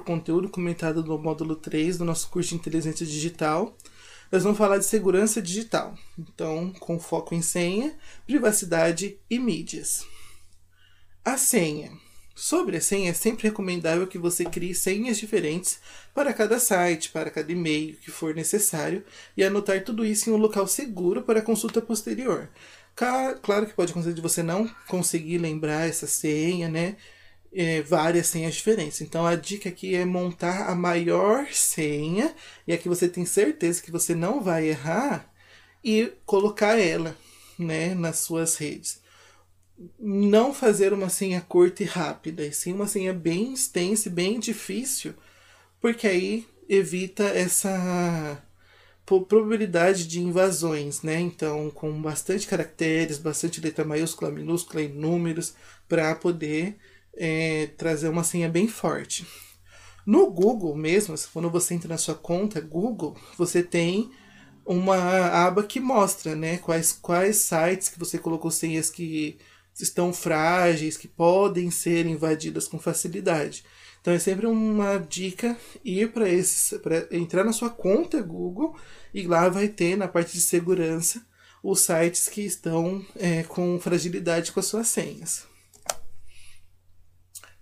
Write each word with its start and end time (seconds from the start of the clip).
para 0.00 0.02
o 0.02 0.04
conteúdo 0.04 0.48
comentado 0.48 1.04
no 1.04 1.18
módulo 1.18 1.56
3 1.56 1.98
do 1.98 2.04
nosso 2.04 2.28
curso 2.30 2.50
de 2.50 2.54
inteligência 2.56 3.04
digital. 3.04 3.76
Nós 4.32 4.42
vamos 4.42 4.58
falar 4.58 4.78
de 4.78 4.84
segurança 4.84 5.42
digital, 5.42 5.94
então, 6.18 6.72
com 6.78 6.98
foco 6.98 7.34
em 7.34 7.42
senha, 7.42 7.96
privacidade 8.26 9.18
e 9.28 9.38
mídias. 9.38 10.06
A 11.24 11.36
senha. 11.36 11.90
Sobre 12.34 12.76
a 12.78 12.80
senha, 12.80 13.10
é 13.10 13.12
sempre 13.12 13.48
recomendável 13.48 14.06
que 14.06 14.16
você 14.16 14.44
crie 14.44 14.74
senhas 14.74 15.18
diferentes 15.18 15.78
para 16.14 16.32
cada 16.32 16.58
site, 16.58 17.10
para 17.10 17.30
cada 17.30 17.52
e-mail 17.52 17.96
que 17.96 18.10
for 18.10 18.34
necessário 18.34 19.04
e 19.36 19.44
anotar 19.44 19.84
tudo 19.84 20.06
isso 20.06 20.30
em 20.30 20.32
um 20.32 20.38
local 20.38 20.66
seguro 20.66 21.22
para 21.22 21.42
consulta 21.42 21.82
posterior. 21.82 22.48
Claro 22.94 23.66
que 23.66 23.74
pode 23.74 23.90
acontecer 23.90 24.14
de 24.14 24.22
você 24.22 24.42
não 24.42 24.66
conseguir 24.86 25.38
lembrar 25.38 25.88
essa 25.88 26.06
senha, 26.06 26.68
né? 26.68 26.96
É, 27.52 27.82
várias 27.82 28.28
senhas 28.28 28.54
diferentes. 28.54 29.00
Então 29.00 29.26
a 29.26 29.34
dica 29.34 29.68
aqui 29.68 29.94
é 29.96 30.04
montar 30.04 30.68
a 30.70 30.74
maior 30.74 31.48
senha 31.52 32.32
e 32.66 32.72
aqui 32.72 32.88
você 32.88 33.08
tem 33.08 33.26
certeza 33.26 33.82
que 33.82 33.90
você 33.90 34.14
não 34.14 34.40
vai 34.40 34.68
errar 34.68 35.28
e 35.82 36.12
colocar 36.24 36.78
ela, 36.78 37.16
né, 37.58 37.92
nas 37.94 38.18
suas 38.20 38.56
redes. 38.56 39.00
Não 39.98 40.54
fazer 40.54 40.92
uma 40.92 41.08
senha 41.08 41.40
curta 41.40 41.82
e 41.82 41.86
rápida, 41.86 42.46
e 42.46 42.52
sim 42.52 42.72
uma 42.72 42.86
senha 42.86 43.12
bem 43.12 43.54
extensa 43.54 44.08
e 44.08 44.12
bem 44.12 44.38
difícil, 44.38 45.14
porque 45.80 46.06
aí 46.06 46.46
evita 46.68 47.24
essa 47.24 48.40
probabilidade 49.06 50.06
de 50.06 50.20
invasões, 50.20 51.02
né? 51.02 51.18
Então, 51.18 51.70
com 51.70 52.00
bastante 52.00 52.46
caracteres, 52.46 53.18
bastante 53.18 53.60
letra 53.60 53.84
maiúscula, 53.84 54.30
minúscula 54.30 54.82
e 54.82 54.88
números, 54.88 55.54
para 55.88 56.14
poder 56.14 56.76
é, 57.16 57.68
trazer 57.76 58.08
uma 58.08 58.24
senha 58.24 58.48
bem 58.48 58.68
forte. 58.68 59.26
No 60.06 60.30
Google 60.30 60.74
mesmo, 60.74 61.14
quando 61.32 61.50
você 61.50 61.74
entra 61.74 61.88
na 61.88 61.98
sua 61.98 62.14
conta 62.14 62.60
Google, 62.60 63.16
você 63.36 63.62
tem 63.62 64.10
uma 64.64 64.96
aba 65.46 65.62
que 65.62 65.80
mostra 65.80 66.34
né, 66.34 66.58
quais, 66.58 66.92
quais 66.92 67.36
sites 67.36 67.88
que 67.88 67.98
você 67.98 68.18
colocou 68.18 68.50
senhas 68.50 68.90
que 68.90 69.38
estão 69.80 70.12
frágeis, 70.12 70.96
que 70.96 71.08
podem 71.08 71.70
ser 71.70 72.06
invadidas 72.06 72.68
com 72.68 72.78
facilidade. 72.78 73.64
Então 74.00 74.14
é 74.14 74.18
sempre 74.18 74.46
uma 74.46 74.96
dica 74.98 75.56
ir 75.84 76.12
para 76.12 76.28
esse 76.28 76.78
para 76.78 77.06
entrar 77.10 77.44
na 77.44 77.52
sua 77.52 77.68
conta 77.68 78.22
Google 78.22 78.74
e 79.12 79.26
lá 79.26 79.48
vai 79.48 79.68
ter 79.68 79.96
na 79.96 80.08
parte 80.08 80.32
de 80.32 80.40
segurança 80.40 81.24
os 81.62 81.80
sites 81.80 82.26
que 82.26 82.40
estão 82.40 83.04
é, 83.16 83.42
com 83.42 83.78
fragilidade 83.78 84.52
com 84.52 84.60
as 84.60 84.66
suas 84.66 84.88
senhas. 84.88 85.46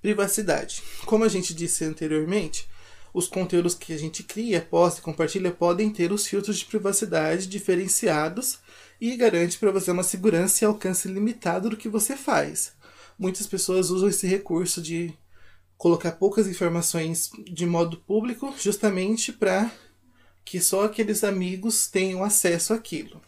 Privacidade. 0.00 0.82
Como 1.04 1.24
a 1.24 1.28
gente 1.28 1.52
disse 1.52 1.84
anteriormente, 1.84 2.68
os 3.12 3.26
conteúdos 3.26 3.74
que 3.74 3.92
a 3.92 3.98
gente 3.98 4.22
cria, 4.22 4.60
posta 4.60 5.00
e 5.00 5.02
compartilha 5.02 5.50
podem 5.50 5.90
ter 5.90 6.12
os 6.12 6.26
filtros 6.26 6.58
de 6.58 6.66
privacidade 6.66 7.46
diferenciados 7.46 8.58
e 9.00 9.16
garante 9.16 9.58
para 9.58 9.72
você 9.72 9.90
uma 9.90 10.02
segurança 10.02 10.64
e 10.64 10.66
alcance 10.66 11.08
limitado 11.08 11.70
do 11.70 11.76
que 11.76 11.88
você 11.88 12.16
faz. 12.16 12.72
Muitas 13.18 13.46
pessoas 13.46 13.90
usam 13.90 14.08
esse 14.08 14.26
recurso 14.26 14.80
de 14.80 15.12
colocar 15.76 16.12
poucas 16.12 16.46
informações 16.46 17.30
de 17.44 17.66
modo 17.66 17.96
público 17.98 18.54
justamente 18.58 19.32
para 19.32 19.70
que 20.44 20.60
só 20.60 20.84
aqueles 20.84 21.24
amigos 21.24 21.88
tenham 21.88 22.24
acesso 22.24 22.72
àquilo. 22.72 23.20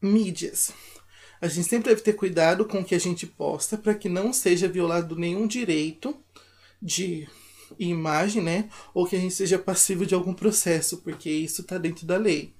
Mídias. 0.00 0.72
A 1.40 1.48
gente 1.48 1.68
sempre 1.68 1.90
deve 1.90 2.02
ter 2.02 2.14
cuidado 2.14 2.64
com 2.64 2.80
o 2.80 2.84
que 2.84 2.94
a 2.94 3.00
gente 3.00 3.26
posta 3.26 3.76
para 3.76 3.94
que 3.94 4.08
não 4.08 4.32
seja 4.32 4.68
violado 4.68 5.16
nenhum 5.16 5.46
direito 5.46 6.16
de 6.80 7.28
imagem, 7.78 8.42
né? 8.42 8.68
Ou 8.94 9.06
que 9.06 9.16
a 9.16 9.18
gente 9.18 9.34
seja 9.34 9.58
passivo 9.58 10.06
de 10.06 10.14
algum 10.14 10.34
processo, 10.34 10.98
porque 10.98 11.30
isso 11.30 11.62
está 11.62 11.78
dentro 11.78 12.06
da 12.06 12.16
lei, 12.16 12.54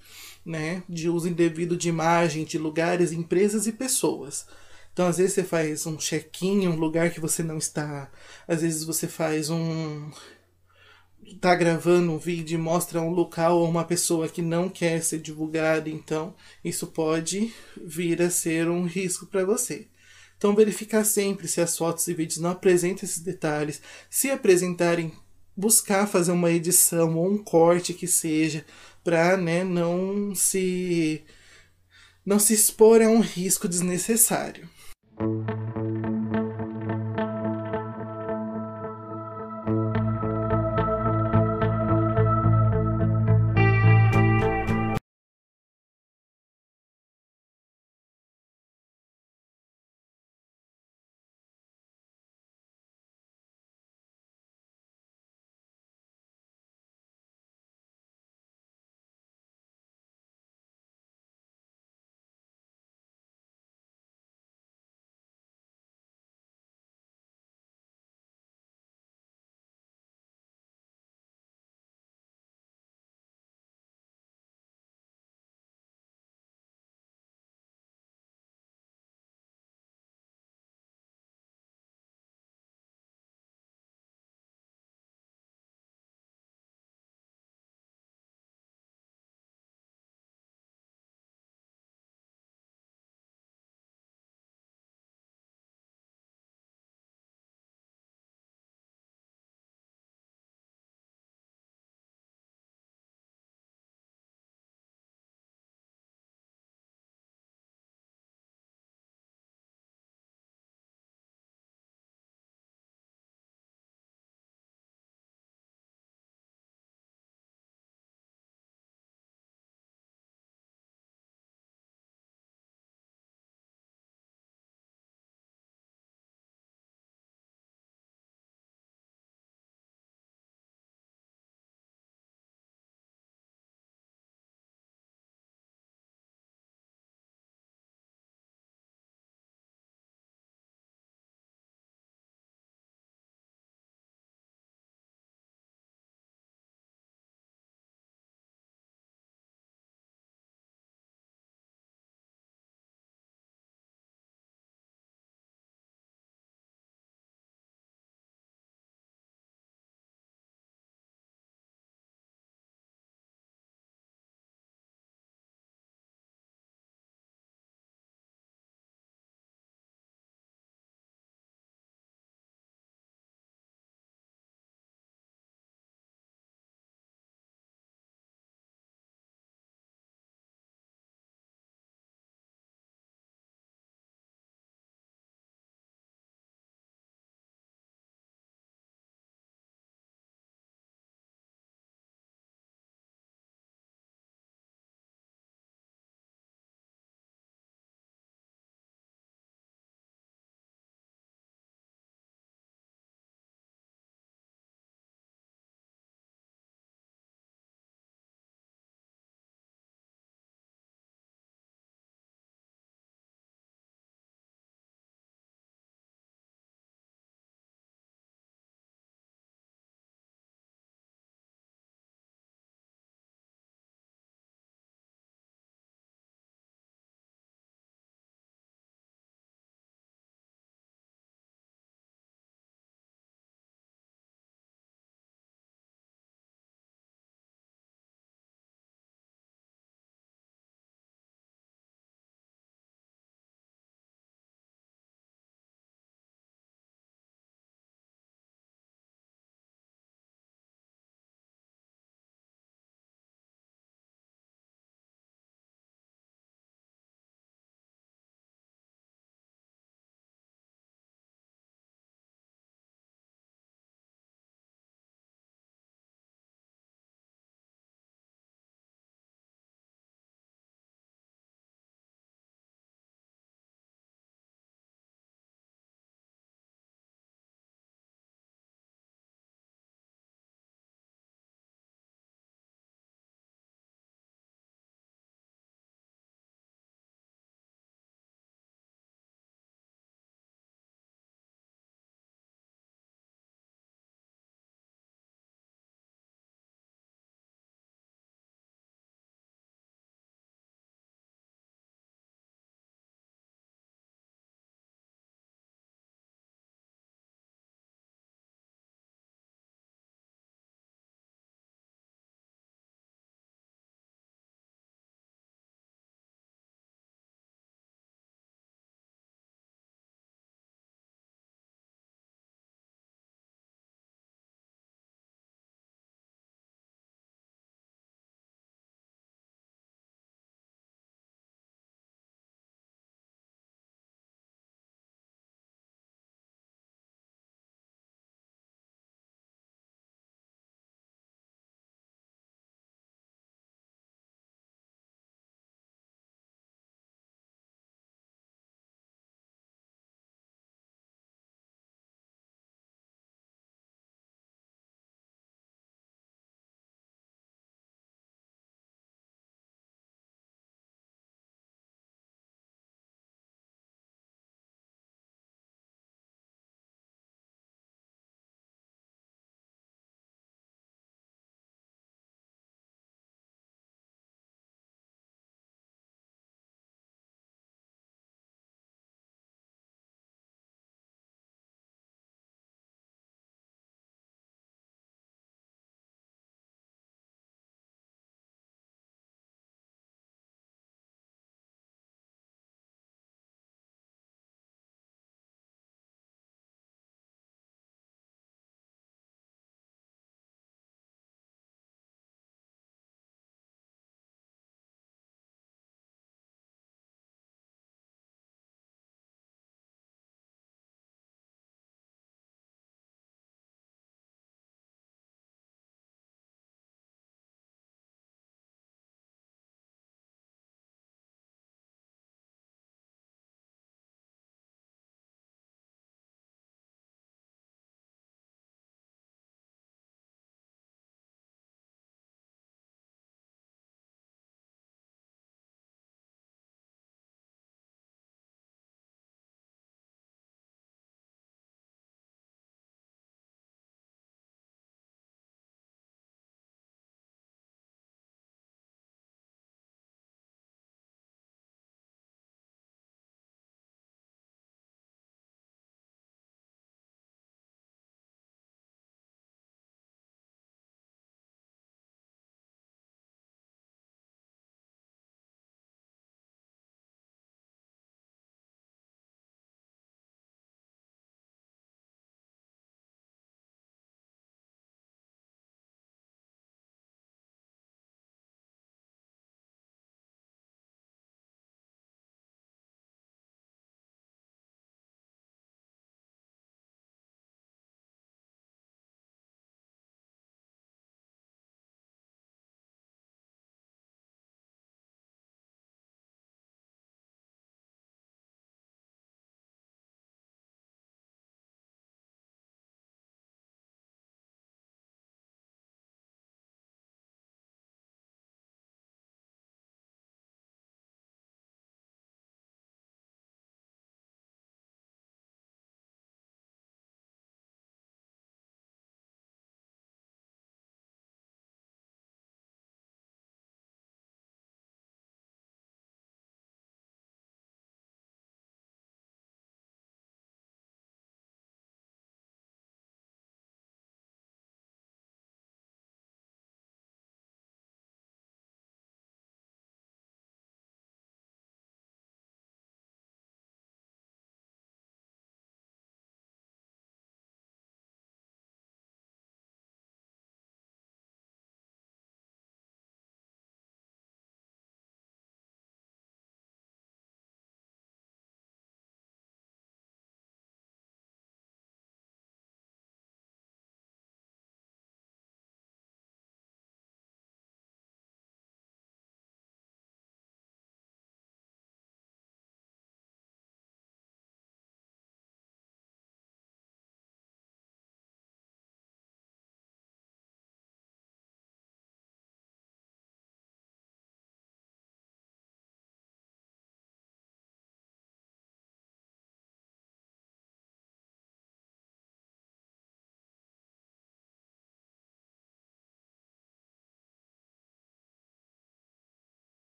né? 0.44 0.82
De 0.88 1.08
uso 1.08 1.28
indevido 1.28 1.76
de 1.76 1.88
imagem, 1.88 2.44
de 2.44 2.58
lugares, 2.58 3.12
empresas 3.12 3.66
e 3.66 3.72
pessoas. 3.72 4.46
Então, 4.92 5.06
às 5.06 5.18
vezes 5.18 5.34
você 5.34 5.44
faz 5.44 5.86
um 5.86 5.96
check-in 5.96 6.64
em 6.64 6.68
um 6.68 6.76
lugar 6.76 7.10
que 7.10 7.20
você 7.20 7.42
não 7.42 7.58
está. 7.58 8.10
Às 8.46 8.62
vezes 8.62 8.84
você 8.84 9.06
faz 9.06 9.48
um 9.48 10.10
tá 11.34 11.54
gravando 11.54 12.12
um 12.12 12.18
vídeo 12.18 12.54
e 12.54 12.62
mostra 12.62 13.00
um 13.00 13.10
local 13.10 13.58
ou 13.58 13.68
uma 13.68 13.84
pessoa 13.84 14.28
que 14.28 14.42
não 14.42 14.68
quer 14.68 15.02
ser 15.02 15.18
divulgada, 15.18 15.88
então 15.88 16.34
isso 16.64 16.86
pode 16.86 17.52
vir 17.76 18.22
a 18.22 18.30
ser 18.30 18.68
um 18.68 18.84
risco 18.84 19.26
para 19.26 19.44
você. 19.44 19.88
Então 20.36 20.54
verificar 20.54 21.04
sempre 21.04 21.48
se 21.48 21.60
as 21.60 21.76
fotos 21.76 22.06
e 22.06 22.14
vídeos 22.14 22.38
não 22.38 22.50
apresentam 22.50 23.04
esses 23.04 23.20
detalhes. 23.20 23.82
Se 24.08 24.30
apresentarem, 24.30 25.12
buscar 25.56 26.06
fazer 26.06 26.30
uma 26.30 26.50
edição 26.50 27.16
ou 27.16 27.28
um 27.28 27.38
corte 27.38 27.92
que 27.92 28.06
seja 28.06 28.64
para 29.02 29.36
né, 29.36 29.64
não 29.64 30.34
se 30.34 31.24
não 32.24 32.38
se 32.38 32.52
expor 32.52 33.00
a 33.00 33.08
um 33.08 33.20
risco 33.20 33.66
desnecessário. 33.66 34.68